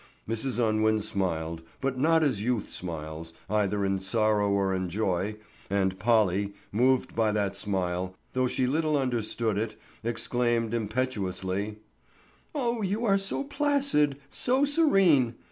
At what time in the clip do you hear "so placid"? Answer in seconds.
13.19-14.17